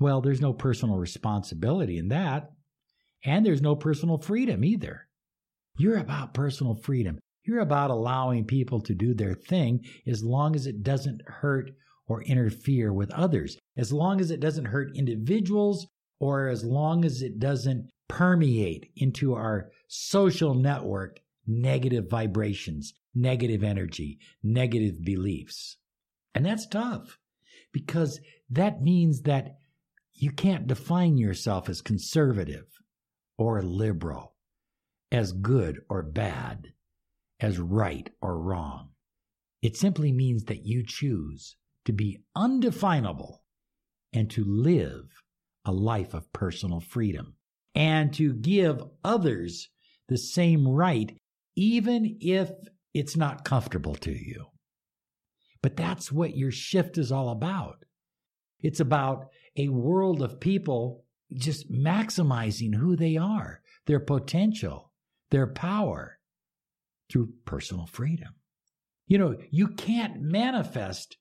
well, 0.00 0.20
there's 0.20 0.40
no 0.40 0.52
personal 0.52 0.96
responsibility 0.96 1.98
in 1.98 2.08
that. 2.08 2.52
And 3.24 3.44
there's 3.44 3.62
no 3.62 3.76
personal 3.76 4.18
freedom 4.18 4.64
either. 4.64 5.06
You're 5.76 5.98
about 5.98 6.34
personal 6.34 6.74
freedom. 6.74 7.18
You're 7.44 7.60
about 7.60 7.90
allowing 7.90 8.44
people 8.44 8.80
to 8.82 8.94
do 8.94 9.14
their 9.14 9.34
thing 9.34 9.84
as 10.06 10.22
long 10.22 10.54
as 10.54 10.66
it 10.66 10.82
doesn't 10.82 11.22
hurt 11.26 11.70
or 12.06 12.22
interfere 12.22 12.92
with 12.92 13.10
others, 13.12 13.56
as 13.76 13.92
long 13.92 14.20
as 14.20 14.30
it 14.30 14.40
doesn't 14.40 14.66
hurt 14.66 14.96
individuals 14.96 15.86
or 16.20 16.48
as 16.48 16.64
long 16.64 17.04
as 17.04 17.22
it 17.22 17.38
doesn't 17.38 17.90
permeate 18.08 18.90
into 18.96 19.34
our 19.34 19.70
social 19.86 20.54
network 20.54 21.20
negative 21.46 22.10
vibrations, 22.10 22.92
negative 23.14 23.64
energy, 23.64 24.18
negative 24.42 25.02
beliefs. 25.02 25.78
And 26.34 26.44
that's 26.44 26.66
tough 26.66 27.18
because 27.72 28.20
that 28.50 28.82
means 28.82 29.22
that 29.22 29.56
you 30.12 30.30
can't 30.30 30.66
define 30.66 31.16
yourself 31.16 31.68
as 31.68 31.80
conservative 31.80 32.66
or 33.38 33.62
liberal, 33.62 34.34
as 35.10 35.32
good 35.32 35.80
or 35.88 36.02
bad, 36.02 36.72
as 37.40 37.58
right 37.58 38.10
or 38.20 38.38
wrong. 38.38 38.90
It 39.62 39.76
simply 39.76 40.12
means 40.12 40.44
that 40.44 40.66
you 40.66 40.84
choose 40.84 41.56
to 41.84 41.92
be 41.92 42.18
undefinable 42.36 43.42
and 44.12 44.30
to 44.30 44.44
live 44.44 45.22
a 45.64 45.72
life 45.72 46.14
of 46.14 46.32
personal 46.32 46.80
freedom 46.80 47.34
and 47.74 48.12
to 48.14 48.34
give 48.34 48.82
others 49.04 49.68
the 50.08 50.18
same 50.18 50.66
right, 50.66 51.16
even 51.56 52.18
if 52.20 52.50
it's 52.94 53.16
not 53.16 53.44
comfortable 53.44 53.94
to 53.94 54.12
you. 54.12 54.46
But 55.62 55.76
that's 55.76 56.10
what 56.10 56.36
your 56.36 56.50
shift 56.50 56.98
is 56.98 57.12
all 57.12 57.30
about. 57.30 57.84
It's 58.60 58.80
about 58.80 59.28
a 59.56 59.68
world 59.68 60.22
of 60.22 60.40
people 60.40 61.04
just 61.34 61.70
maximizing 61.70 62.74
who 62.74 62.96
they 62.96 63.16
are, 63.16 63.60
their 63.86 64.00
potential, 64.00 64.92
their 65.30 65.46
power 65.46 66.18
through 67.10 67.32
personal 67.44 67.86
freedom. 67.86 68.34
You 69.06 69.18
know, 69.18 69.36
you 69.50 69.68
can't 69.68 70.20
manifest 70.20 71.16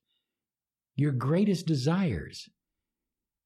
your 0.96 1.12
greatest 1.12 1.66
desires 1.66 2.50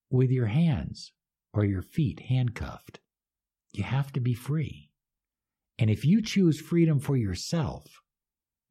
with 0.10 0.32
your 0.32 0.48
hands 0.48 1.12
or 1.54 1.66
your 1.66 1.82
feet 1.82 2.20
handcuffed. 2.22 3.00
You 3.74 3.84
have 3.84 4.12
to 4.14 4.20
be 4.20 4.34
free. 4.34 4.90
And 5.78 5.90
if 5.90 6.06
you 6.06 6.22
choose 6.22 6.60
freedom 6.60 7.00
for 7.00 7.18
yourself, 7.18 8.02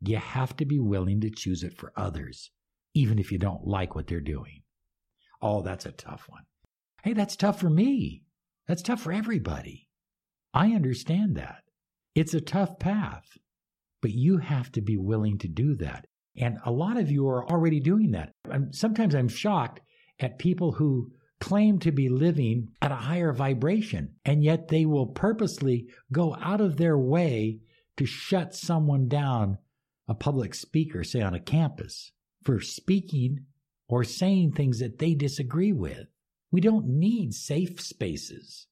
you 0.01 0.17
have 0.17 0.57
to 0.57 0.65
be 0.65 0.79
willing 0.79 1.21
to 1.21 1.31
choose 1.31 1.63
it 1.63 1.77
for 1.77 1.93
others, 1.97 2.51
even 2.95 3.19
if 3.19 3.31
you 3.31 3.39
don't 3.39 3.67
like 3.67 3.95
what 3.95 4.07
they're 4.07 4.21
doing. 4.21 4.63
Oh, 5.43 5.63
that's 5.63 5.87
a 5.87 5.93
tough 5.93 6.27
one. 6.29 6.45
Hey, 7.03 7.13
that's 7.15 7.37
tough 7.37 7.61
for 7.61 7.71
me. 7.71 8.25
That's 8.67 8.83
tough 8.83 9.03
for 9.03 9.13
everybody. 9.13 9.89
I 10.53 10.73
understand 10.73 11.37
that. 11.37 11.63
It's 12.15 12.35
a 12.35 12.41
tough 12.41 12.79
path, 12.79 13.25
but 14.03 14.11
you 14.11 14.39
have 14.39 14.71
to 14.73 14.81
be 14.81 14.97
willing 14.97 15.39
to 15.39 15.49
do 15.49 15.77
that. 15.77 16.07
And 16.37 16.59
a 16.65 16.71
lot 16.71 16.97
of 16.97 17.11
you 17.11 17.29
are 17.29 17.49
already 17.51 17.81
doing 17.81 18.13
that. 18.13 18.33
I'm, 18.51 18.73
sometimes 18.73 19.15
I'm 19.15 19.29
shocked 19.29 19.81
at 20.19 20.39
people 20.39 20.73
who 20.73 21.13
claim 21.41 21.79
to 21.81 21.91
be 21.91 22.09
living 22.09 22.69
at 22.83 22.93
a 22.93 22.97
higher 22.97 23.33
vibration, 23.33 24.15
and 24.25 24.45
yet 24.45 24.69
they 24.69 24.85
will 24.85 25.07
purposely 25.07 25.87
go 26.13 26.37
out 26.41 26.61
of 26.61 26.77
their 26.77 26.99
way 26.99 27.61
to 27.97 28.05
shut 28.07 28.55
someone 28.55 29.09
down 29.09 29.59
a 30.07 30.15
public 30.15 30.55
speaker, 30.55 31.03
say 31.03 31.21
on 31.23 31.35
a 31.35 31.41
campus, 31.41 32.13
for 32.45 32.61
speaking 32.61 33.47
or 33.89 34.05
saying 34.05 34.53
things 34.53 34.79
that 34.81 34.99
they 34.99 35.15
disagree 35.15 35.73
with. 35.73 36.07
We 36.51 36.61
don't 36.61 36.87
need 36.87 37.35
safe 37.35 37.81
spaces. 37.81 38.67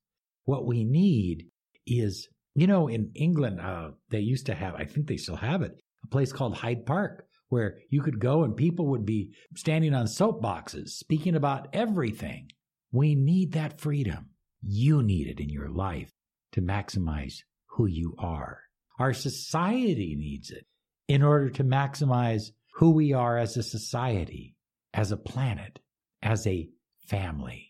What 0.44 0.66
we 0.66 0.84
need 0.84 1.46
is, 1.86 2.28
you 2.54 2.66
know, 2.66 2.88
in 2.88 3.12
England, 3.14 3.60
uh, 3.60 3.90
they 4.10 4.20
used 4.20 4.46
to 4.46 4.54
have, 4.54 4.74
I 4.74 4.84
think 4.84 5.06
they 5.06 5.16
still 5.16 5.36
have 5.36 5.62
it, 5.62 5.80
a 6.04 6.08
place 6.08 6.32
called 6.32 6.56
Hyde 6.56 6.86
Park 6.86 7.26
where 7.48 7.78
you 7.88 8.02
could 8.02 8.18
go 8.18 8.44
and 8.44 8.56
people 8.56 8.88
would 8.88 9.06
be 9.06 9.32
standing 9.56 9.94
on 9.94 10.06
soapboxes 10.06 10.88
speaking 10.88 11.34
about 11.34 11.68
everything. 11.72 12.50
We 12.92 13.14
need 13.14 13.52
that 13.52 13.80
freedom. 13.80 14.30
You 14.62 15.02
need 15.02 15.28
it 15.28 15.40
in 15.40 15.48
your 15.48 15.70
life 15.70 16.12
to 16.52 16.62
maximize 16.62 17.42
who 17.66 17.86
you 17.86 18.14
are. 18.18 18.60
Our 18.98 19.12
society 19.12 20.16
needs 20.18 20.50
it 20.50 20.66
in 21.06 21.22
order 21.22 21.50
to 21.50 21.64
maximize 21.64 22.50
who 22.74 22.90
we 22.90 23.12
are 23.12 23.38
as 23.38 23.56
a 23.56 23.62
society, 23.62 24.56
as 24.92 25.12
a 25.12 25.16
planet, 25.16 25.78
as 26.22 26.46
a 26.46 26.68
family, 27.06 27.67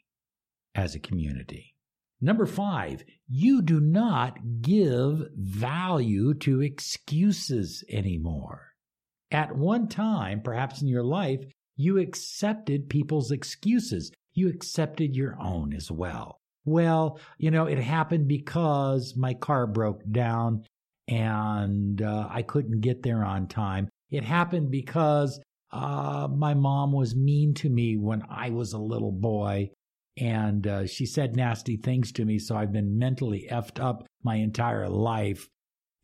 as 0.79 0.95
a 0.95 1.01
community. 1.01 1.75
Number 2.21 2.47
five, 2.47 3.05
you 3.29 3.63
do 3.63 3.81
not 3.81 4.39
give 4.63 5.29
value 5.37 6.35
to 6.35 6.63
excuses 6.63 7.85
anymore. 7.91 8.73
At 9.31 9.57
one 9.57 9.89
time, 9.89 10.41
perhaps 10.43 10.81
in 10.81 10.89
your 10.89 11.05
life, 11.05 11.41
you 11.77 11.99
accepted 11.99 12.89
people's 12.89 13.31
excuses. 13.31 14.11
You 14.35 14.49
accepted 14.49 15.15
your 15.15 15.37
own 15.41 15.75
as 15.75 15.91
well. 15.91 16.41
Well, 16.65 17.21
you 17.39 17.51
know, 17.51 17.67
it 17.67 17.79
happened 17.79 18.29
because 18.29 19.15
my 19.17 19.35
car 19.35 19.67
broke 19.67 20.03
down 20.11 20.65
and 21.07 22.03
uh, 22.03 22.29
I 22.31 22.43
couldn't 22.43 22.81
get 22.81 23.03
there 23.03 23.25
on 23.25 23.47
time. 23.47 23.89
It 24.11 24.25
happened 24.25 24.71
because 24.71 25.41
uh, 25.71 26.29
my 26.31 26.55
mom 26.55 26.93
was 26.93 27.15
mean 27.15 27.55
to 27.55 27.69
me 27.69 27.97
when 27.97 28.23
I 28.29 28.51
was 28.51 28.73
a 28.73 28.79
little 28.79 29.13
boy 29.13 29.71
and 30.21 30.67
uh, 30.67 30.87
she 30.87 31.07
said 31.07 31.37
nasty 31.37 31.77
things 31.77 32.13
to 32.13 32.25
me. 32.25 32.39
So 32.39 32.57
I've 32.57 32.73
been 32.73 32.99
mentally 32.99 33.49
effed 33.51 33.83
up 33.83 34.07
my 34.23 34.37
entire 34.37 34.89
life. 34.89 35.49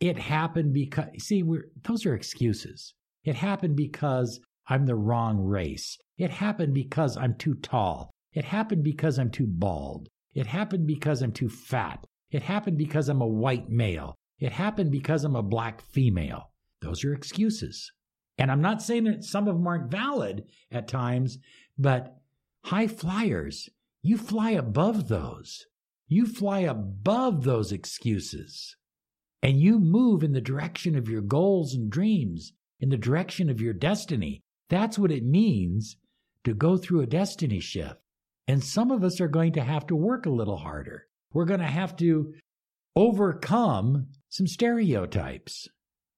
It 0.01 0.19
happened 0.19 0.73
because, 0.73 1.09
see, 1.19 1.43
we're, 1.43 1.67
those 1.83 2.05
are 2.07 2.15
excuses. 2.15 2.95
It 3.25 3.37
happened 3.37 3.77
because 3.77 4.41
I'm 4.69 4.87
the 4.87 4.97
wrong 4.97 5.39
race. 5.39 5.99
It 6.19 6.31
happened 6.31 6.75
because 6.75 7.17
I'm 7.17 7.35
too 7.35 7.55
tall. 7.55 8.11
It 8.33 8.45
happened 8.45 8.85
because 8.85 9.19
I'm 9.19 9.31
too 9.31 9.47
bald. 9.47 10.09
It 10.35 10.47
happened 10.47 10.87
because 10.87 11.23
I'm 11.23 11.33
too 11.33 11.49
fat. 11.49 12.05
It 12.31 12.43
happened 12.43 12.79
because 12.79 13.09
I'm 13.09 13.23
a 13.23 13.27
white 13.27 13.69
male. 13.69 14.17
It 14.41 14.53
happened 14.53 14.91
because 14.91 15.25
I'm 15.25 15.37
a 15.37 15.43
black 15.43 15.81
female. 15.81 16.51
Those 16.83 17.05
are 17.05 17.15
excuses. 17.15 17.93
And 18.37 18.51
I'm 18.51 18.61
not 18.61 18.83
saying 18.83 19.05
that 19.05 19.25
some 19.25 19.47
of 19.47 19.55
them 19.55 19.67
aren't 19.67 19.91
valid 19.91 20.45
at 20.73 20.89
times, 20.89 21.39
but 21.79 22.17
high 22.65 22.89
flyers, 22.89 23.69
you 24.05 24.19
fly 24.19 24.51
above 24.51 25.09
those. 25.09 25.65
You 26.09 26.27
fly 26.27 26.61
above 26.61 27.43
those 27.43 27.73
excuses. 27.73 28.77
And 29.43 29.59
you 29.59 29.79
move 29.79 30.23
in 30.23 30.33
the 30.33 30.43
direction 30.43 30.95
of 30.95 31.09
your 31.09 31.23
goals 31.23 31.73
and 31.73 31.91
dreams 31.91 32.53
in 32.81 32.91
the 32.91 32.99
direction 32.99 33.49
of 33.49 33.63
your 33.63 33.73
destiny. 33.73 34.43
That's 34.69 34.99
what 34.99 35.11
it 35.11 35.25
means 35.25 35.97
to 36.45 36.53
go 36.53 36.77
through 36.77 37.01
a 37.01 37.07
destiny 37.07 37.61
shift. 37.61 37.97
And 38.47 38.63
some 38.63 38.91
of 38.91 39.05
us 39.05 39.23
are 39.23 39.29
going 39.29 39.55
to 39.55 39.65
have 39.65 39.87
to 39.87 39.97
work 39.97 40.27
a 40.27 40.31
little 40.31 40.59
harder. 40.59 41.07
We're 41.33 41.47
going 41.47 41.61
to 41.61 41.67
have 41.67 41.97
to 41.97 42.35
overcome 42.95 44.09
some 44.29 44.47
stereotypes. 44.47 45.67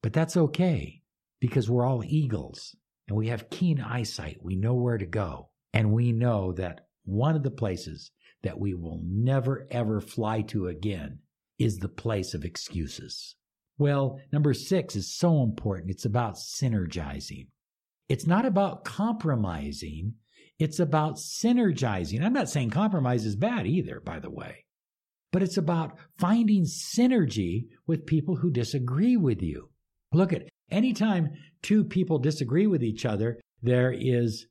But 0.02 0.12
that's 0.12 0.36
okay 0.36 1.02
because 1.40 1.70
we're 1.70 1.86
all 1.86 2.02
eagles 2.04 2.74
and 3.06 3.16
we 3.16 3.28
have 3.28 3.48
keen 3.48 3.80
eyesight. 3.80 4.38
We 4.42 4.56
know 4.56 4.74
where 4.74 4.98
to 4.98 5.06
go. 5.06 5.50
And 5.72 5.92
we 5.92 6.10
know 6.10 6.52
that 6.54 6.85
one 7.06 7.34
of 7.34 7.42
the 7.42 7.50
places 7.50 8.10
that 8.42 8.58
we 8.58 8.75
will 8.75 9.00
never 9.02 9.66
ever 9.70 10.00
fly 10.00 10.42
to 10.42 10.68
again 10.68 11.20
is 11.58 11.78
the 11.78 11.88
place 11.88 12.34
of 12.34 12.44
excuses. 12.44 13.34
Well, 13.78 14.20
number 14.32 14.54
six 14.54 14.96
is 14.96 15.14
so 15.14 15.42
important. 15.42 15.90
It's 15.90 16.04
about 16.04 16.36
synergizing. 16.36 17.49
It's 18.08 18.26
not 18.26 18.47
about 18.47 18.84
compromising. 18.84 20.14
It's 20.58 20.78
about 20.78 21.16
synergizing. 21.16 22.23
I'm 22.23 22.32
not 22.32 22.49
saying 22.49 22.71
compromise 22.71 23.25
is 23.26 23.36
bad 23.36 23.66
either, 23.66 24.00
by 24.00 24.21
the 24.21 24.30
way, 24.30 24.64
but 25.32 25.42
it's 25.42 25.58
about 25.58 25.99
finding 26.19 26.64
synergy 26.64 27.66
with 27.86 28.06
people 28.06 28.36
who 28.36 28.50
disagree 28.50 29.16
with 29.16 29.42
you. 29.42 29.71
Look 30.12 30.32
at 30.32 30.49
anytime 30.71 31.30
two 31.62 31.84
people 31.84 32.19
disagree 32.19 32.66
with 32.66 32.82
each 32.82 33.04
other, 33.04 33.40
there 33.62 33.92
is 33.92 34.47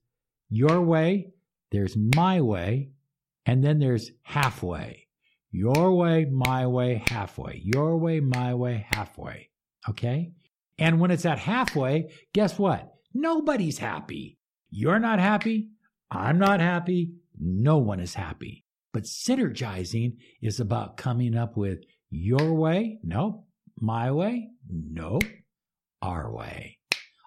your 0.50 0.82
way, 0.82 1.32
there's 1.76 1.98
my 1.98 2.42
way, 2.42 2.92
and 3.46 3.64
then 3.64 3.80
there's 3.80 4.12
halfway. 4.24 5.08
Your 5.52 5.96
way, 5.96 6.26
my 6.26 6.68
way, 6.68 7.04
halfway. 7.08 7.62
Your 7.64 7.98
way, 7.98 8.20
my 8.20 8.54
way, 8.54 8.86
halfway. 8.90 9.50
Okay? 9.90 10.32
And 10.78 11.00
when 11.00 11.12
it's 11.12 11.26
at 11.26 11.40
halfway, 11.40 12.12
guess 12.34 12.60
what? 12.60 12.94
Nobody's 13.14 13.78
happy. 13.78 14.38
You're 14.70 15.00
not 15.00 15.20
happy. 15.20 15.70
I'm 16.12 16.38
not 16.38 16.60
happy. 16.60 17.14
No 17.40 17.78
one 17.78 18.00
is 18.00 18.14
happy. 18.14 18.66
But 18.94 19.04
synergizing 19.04 20.18
is 20.42 20.60
about 20.60 20.98
coming 20.98 21.36
up 21.36 21.56
with 21.56 21.80
your 22.10 22.54
way. 22.54 23.00
Nope. 23.04 23.46
My 23.80 24.12
way. 24.12 24.50
Nope. 24.70 25.24
Our 26.02 26.34
way. 26.34 26.80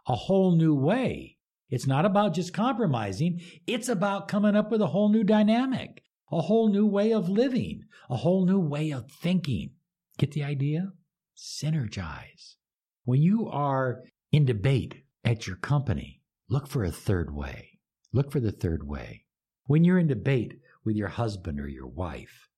A 0.07 0.15
whole 0.15 0.57
new 0.57 0.75
way. 0.75 1.38
It's 1.71 1.87
not 1.87 2.05
about 2.05 2.35
just 2.35 2.55
compromising. 2.55 3.41
It's 3.67 3.89
about 3.89 4.29
coming 4.29 4.57
up 4.57 4.71
with 4.71 4.81
a 4.81 4.87
whole 4.87 5.11
new 5.11 5.25
dynamic 5.25 6.03
a 6.31 6.43
whole 6.43 6.69
new 6.69 6.87
way 6.87 7.13
of 7.13 7.29
living, 7.29 7.85
a 8.11 8.17
whole 8.17 8.45
new 8.45 8.61
way 8.61 8.91
of 8.91 9.11
thinking. 9.11 9.71
Get 10.19 10.33
the 10.33 10.45
idea? 10.45 10.93
Synergize. 11.37 12.57
When 13.05 13.23
you 13.23 13.49
are 13.49 14.03
in 14.31 14.45
debate 14.45 15.05
at 15.25 15.47
your 15.47 15.57
company, 15.57 16.21
look 16.49 16.67
for 16.67 16.85
a 16.85 16.91
third 16.91 17.35
way. 17.35 17.79
Look 18.13 18.31
for 18.31 18.41
the 18.41 18.53
third 18.53 18.87
way. 18.87 19.25
When 19.65 19.85
you're 19.85 19.99
in 19.99 20.09
debate 20.09 20.55
with 20.85 20.97
your 20.97 21.09
husband 21.09 21.61
or 21.61 21.69
your 21.69 21.87
wife, 21.87 22.49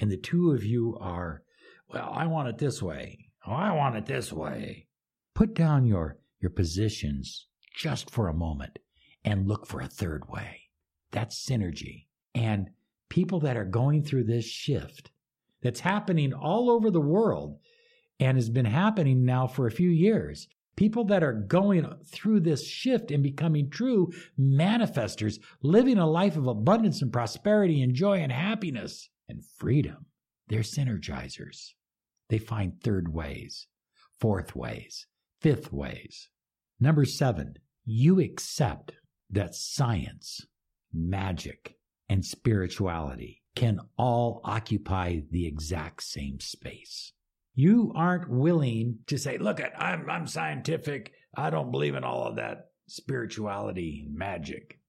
and 0.00 0.10
the 0.10 0.16
two 0.16 0.52
of 0.52 0.64
you 0.64 0.96
are, 1.00 1.42
well, 1.88 2.10
I 2.12 2.26
want 2.26 2.48
it 2.48 2.58
this 2.58 2.82
way. 2.82 3.30
Oh, 3.46 3.52
I 3.52 3.72
want 3.72 3.96
it 3.96 4.06
this 4.06 4.32
way. 4.32 4.86
Put 5.34 5.54
down 5.54 5.86
your, 5.86 6.18
your 6.40 6.50
positions 6.50 7.46
just 7.74 8.10
for 8.10 8.28
a 8.28 8.34
moment 8.34 8.78
and 9.24 9.48
look 9.48 9.66
for 9.66 9.80
a 9.80 9.88
third 9.88 10.28
way. 10.28 10.62
That's 11.10 11.44
synergy. 11.44 12.06
And 12.34 12.70
people 13.08 13.40
that 13.40 13.56
are 13.56 13.64
going 13.64 14.02
through 14.02 14.24
this 14.24 14.44
shift 14.44 15.10
that's 15.62 15.80
happening 15.80 16.32
all 16.32 16.70
over 16.70 16.90
the 16.90 17.00
world 17.00 17.58
and 18.18 18.36
has 18.36 18.50
been 18.50 18.64
happening 18.64 19.24
now 19.24 19.46
for 19.46 19.66
a 19.66 19.72
few 19.72 19.90
years. 19.90 20.48
People 20.76 21.04
that 21.04 21.22
are 21.22 21.34
going 21.34 21.86
through 22.06 22.40
this 22.40 22.66
shift 22.66 23.10
and 23.10 23.22
becoming 23.22 23.68
true 23.68 24.10
manifestors, 24.40 25.38
living 25.62 25.98
a 25.98 26.08
life 26.08 26.36
of 26.36 26.46
abundance 26.46 27.02
and 27.02 27.12
prosperity 27.12 27.82
and 27.82 27.94
joy 27.94 28.18
and 28.18 28.32
happiness 28.32 29.10
and 29.28 29.44
freedom. 29.58 30.06
They're 30.48 30.60
synergizers. 30.60 31.72
They 32.28 32.38
find 32.38 32.80
third 32.80 33.12
ways, 33.12 33.66
fourth 34.18 34.56
ways, 34.56 35.06
fifth 35.40 35.70
ways. 35.72 36.30
Number 36.82 37.04
seven, 37.04 37.54
you 37.84 38.18
accept 38.18 38.94
that 39.30 39.54
science, 39.54 40.44
magic, 40.92 41.76
and 42.08 42.24
spirituality 42.24 43.40
can 43.54 43.78
all 43.96 44.40
occupy 44.42 45.20
the 45.30 45.46
exact 45.46 46.02
same 46.02 46.40
space. 46.40 47.12
You 47.54 47.92
aren't 47.94 48.28
willing 48.28 48.98
to 49.06 49.16
say, 49.16 49.38
look, 49.38 49.60
I'm, 49.78 50.10
I'm 50.10 50.26
scientific. 50.26 51.12
I 51.36 51.50
don't 51.50 51.70
believe 51.70 51.94
in 51.94 52.02
all 52.02 52.24
of 52.24 52.34
that 52.34 52.70
spirituality 52.88 54.02
and 54.04 54.16
magic. 54.16 54.80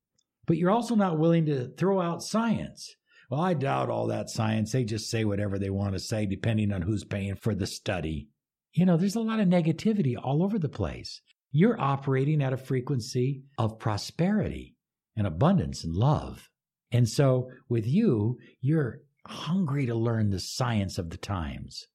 But 0.48 0.58
you're 0.58 0.72
also 0.72 0.96
not 0.96 1.20
willing 1.20 1.46
to 1.46 1.68
throw 1.78 2.02
out 2.02 2.24
science. 2.24 2.96
Well, 3.30 3.42
I 3.42 3.54
doubt 3.54 3.92
all 3.92 4.08
that 4.08 4.32
science. 4.32 4.72
They 4.72 4.84
just 4.84 5.12
say 5.12 5.26
whatever 5.26 5.60
they 5.60 5.70
want 5.70 5.94
to 5.94 6.00
say, 6.00 6.26
depending 6.26 6.74
on 6.74 6.82
who's 6.82 7.04
paying 7.04 7.36
for 7.36 7.54
the 7.54 7.68
study. 7.68 8.30
You 8.72 8.88
know, 8.88 8.98
there's 8.98 9.14
a 9.14 9.20
lot 9.20 9.40
of 9.40 9.48
negativity 9.48 10.16
all 10.20 10.42
over 10.42 10.58
the 10.58 10.70
place. 10.70 11.22
You're 11.56 11.80
operating 11.80 12.42
at 12.42 12.52
a 12.52 12.58
frequency 12.58 13.44
of 13.60 13.78
prosperity 13.78 14.76
and 15.16 15.28
abundance 15.28 15.84
and 15.84 15.96
love. 15.96 16.50
And 16.92 17.08
so 17.08 17.52
with 17.70 17.86
you, 17.86 18.40
you're 18.60 19.02
hungry 19.28 19.86
to 19.86 19.94
learn 19.94 20.32
the 20.32 20.40
science 20.40 20.98
of 20.98 21.12
the 21.12 21.18
times. 21.18 21.86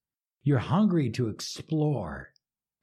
You're 0.45 0.61
hungry 0.61 1.11
to 1.11 1.27
explore, 1.27 2.29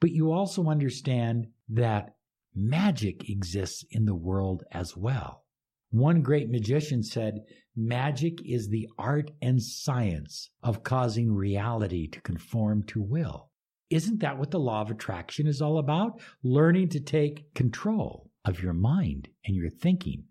but 0.01 0.11
you 0.11 0.33
also 0.33 0.67
understand 0.67 1.47
that 1.69 2.15
magic 2.53 3.29
exists 3.29 3.85
in 3.89 4.03
the 4.03 4.13
world 4.13 4.65
as 4.69 4.97
well. 4.97 5.45
One 5.91 6.21
great 6.21 6.49
magician 6.49 7.03
said, 7.03 7.45
Magic 7.73 8.41
is 8.45 8.67
the 8.67 8.89
art 8.97 9.31
and 9.41 9.63
science 9.63 10.49
of 10.61 10.83
causing 10.83 11.31
reality 11.31 12.09
to 12.09 12.19
conform 12.19 12.83
to 12.87 13.01
will. 13.01 13.49
Isn't 13.89 14.19
that 14.21 14.37
what 14.37 14.51
the 14.51 14.59
law 14.59 14.81
of 14.81 14.89
attraction 14.89 15.45
is 15.45 15.61
all 15.61 15.77
about? 15.77 16.19
Learning 16.43 16.89
to 16.89 16.99
take 16.99 17.53
control 17.53 18.31
of 18.43 18.61
your 18.61 18.73
mind 18.73 19.29
and 19.45 19.55
your 19.55 19.69
thinking 19.69 20.25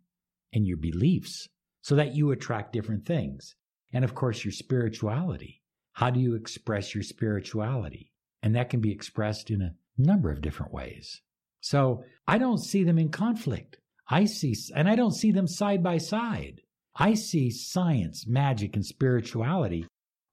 and 0.52 0.66
your 0.66 0.76
beliefs 0.76 1.48
so 1.82 1.94
that 1.94 2.14
you 2.14 2.30
attract 2.30 2.72
different 2.72 3.06
things. 3.06 3.54
And 3.92 4.04
of 4.04 4.14
course, 4.14 4.44
your 4.44 4.52
spirituality. 4.52 5.62
How 5.92 6.10
do 6.10 6.18
you 6.18 6.34
express 6.34 6.94
your 6.94 7.04
spirituality? 7.04 8.10
And 8.42 8.56
that 8.56 8.70
can 8.70 8.80
be 8.80 8.90
expressed 8.90 9.50
in 9.50 9.62
a 9.62 9.74
number 9.96 10.30
of 10.32 10.42
different 10.42 10.72
ways. 10.72 11.20
So 11.60 12.02
I 12.26 12.38
don't 12.38 12.62
see 12.62 12.82
them 12.82 12.98
in 12.98 13.10
conflict. 13.10 13.78
I 14.08 14.24
see, 14.24 14.54
and 14.74 14.88
I 14.88 14.96
don't 14.96 15.14
see 15.14 15.30
them 15.30 15.46
side 15.46 15.82
by 15.82 15.98
side. 15.98 16.60
I 16.96 17.14
see 17.14 17.50
science, 17.50 18.26
magic, 18.26 18.74
and 18.74 18.84
spirituality 18.84 19.86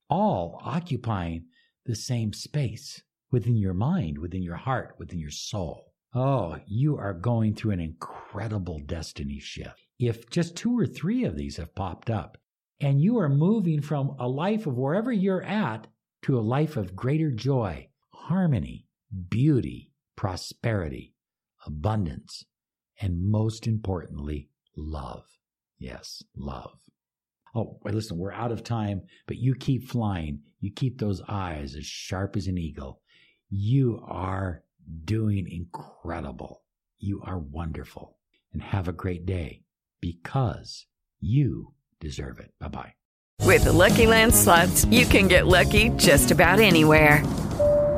all 0.10 0.60
occupying 0.64 1.46
the 1.86 1.96
same 1.96 2.34
space 2.34 3.02
within 3.32 3.56
your 3.56 3.74
mind, 3.74 4.18
within 4.18 4.44
your 4.44 4.56
heart, 4.56 4.96
within 5.00 5.20
your 5.20 5.32
soul. 5.32 5.94
Oh, 6.14 6.58
you 6.68 6.98
are 6.98 7.14
going 7.14 7.56
through 7.56 7.72
an 7.72 7.80
incredible 7.80 8.80
destiny 8.80 9.40
shift. 9.40 9.80
If 9.98 10.30
just 10.30 10.58
two 10.58 10.78
or 10.78 10.86
three 10.86 11.24
of 11.24 11.38
these 11.38 11.58
have 11.58 11.74
popped 11.74 12.10
up, 12.10 12.38
and 12.82 13.02
you 13.02 13.20
are 13.20 13.30
moving 13.30 13.82
from 13.82 14.16
a 14.20 14.28
life 14.28 14.68
of 14.68 14.76
wherever 14.76 15.12
you're 15.12 15.44
at 15.44 15.88
to 16.24 16.38
a 16.38 16.42
life 16.42 16.76
of 16.76 16.96
greater 16.96 17.32
joy, 17.32 17.88
harmony, 18.10 18.88
beauty, 19.30 19.92
prosperity, 20.16 21.14
abundance, 21.66 22.44
and 23.00 23.30
most 23.30 23.68
importantly, 23.68 24.50
love. 24.76 25.26
Yes, 25.80 26.24
love. 26.36 26.78
Oh, 27.54 27.80
listen, 27.84 28.18
we're 28.18 28.32
out 28.32 28.52
of 28.52 28.64
time, 28.64 29.02
but 29.28 29.38
you 29.38 29.56
keep 29.56 29.88
flying. 29.88 30.42
You 30.60 30.72
keep 30.72 31.00
those 31.00 31.22
eyes 31.28 31.76
as 31.76 31.86
sharp 31.86 32.36
as 32.36 32.48
an 32.48 32.58
eagle. 32.58 33.01
You 33.54 34.02
are 34.08 34.64
doing 35.04 35.46
incredible. 35.50 36.62
You 37.00 37.22
are 37.26 37.38
wonderful. 37.38 38.18
And 38.54 38.62
have 38.62 38.88
a 38.88 38.94
great 38.94 39.26
day 39.26 39.64
because 40.00 40.86
you 41.20 41.74
deserve 42.00 42.40
it. 42.40 42.52
Bye 42.60 42.70
bye. 42.70 42.94
With 43.42 43.66
the 43.66 43.74
Lucky 43.74 44.08
Land 44.08 44.34
slots, 44.34 44.86
you 44.86 45.06
can 45.06 45.28
get 45.28 45.48
lucky 45.48 45.90
just 45.98 46.32
about 46.32 46.62
anywhere. 46.62 47.26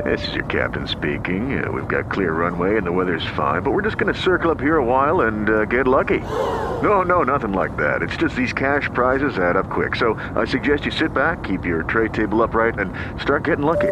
This 0.03 0.27
is 0.27 0.33
your 0.33 0.45
captain 0.45 0.87
speaking. 0.87 1.63
Uh, 1.63 1.71
we've 1.71 1.87
got 1.87 2.11
clear 2.11 2.33
runway 2.33 2.77
and 2.77 2.85
the 2.85 2.91
weather's 2.91 3.25
fine, 3.35 3.61
but 3.61 3.71
we're 3.71 3.83
just 3.83 3.99
going 3.99 4.11
to 4.11 4.19
circle 4.19 4.49
up 4.49 4.59
here 4.59 4.77
a 4.77 4.83
while 4.83 5.21
and 5.21 5.49
uh, 5.49 5.65
get 5.65 5.85
lucky. 5.85 6.19
No, 6.19 7.03
no, 7.03 7.21
nothing 7.21 7.53
like 7.53 7.77
that. 7.77 8.01
It's 8.01 8.17
just 8.17 8.35
these 8.35 8.53
cash 8.53 8.89
prizes 8.95 9.37
add 9.37 9.55
up 9.55 9.69
quick. 9.69 9.97
So 9.97 10.15
I 10.35 10.45
suggest 10.45 10.85
you 10.85 10.91
sit 10.91 11.13
back, 11.13 11.43
keep 11.43 11.63
your 11.63 11.83
tray 11.83 12.09
table 12.09 12.41
upright, 12.41 12.79
and 12.79 12.91
start 13.21 13.43
getting 13.43 13.65
lucky. 13.65 13.91